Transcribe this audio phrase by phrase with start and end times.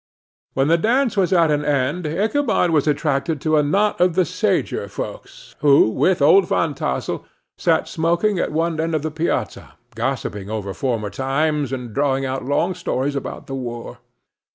[0.55, 4.25] When the dance was at an end, Ichabod was attracted to a knot of the
[4.25, 7.23] sager folks, who, with Old Van Tassel,
[7.55, 12.43] sat smoking at one end of the piazza, gossiping over former times, and drawing out
[12.43, 13.99] long stories about the war.